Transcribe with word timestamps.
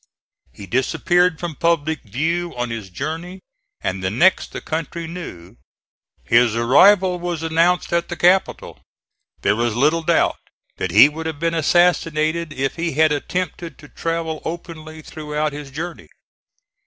He 0.51 0.65
disappeared 0.65 1.39
from 1.39 1.53
public 1.53 2.01
view 2.01 2.55
on 2.57 2.71
his 2.71 2.89
journey, 2.89 3.39
and 3.81 4.03
the 4.03 4.09
next 4.09 4.51
the 4.51 4.59
country 4.59 5.05
knew, 5.05 5.57
his 6.23 6.55
arrival 6.55 7.19
was 7.19 7.43
announced 7.43 7.93
at 7.93 8.09
the 8.09 8.15
capital. 8.15 8.81
There 9.43 9.59
is 9.61 9.75
little 9.75 10.01
doubt 10.01 10.39
that 10.77 10.89
he 10.89 11.07
would 11.07 11.27
have 11.27 11.37
been 11.39 11.53
assassinated 11.53 12.51
if 12.51 12.77
he 12.77 12.93
had 12.93 13.11
attempted 13.11 13.77
to 13.77 13.89
travel 13.89 14.41
openly 14.43 15.03
throughout 15.03 15.53
his 15.53 15.69
journey. 15.69 16.07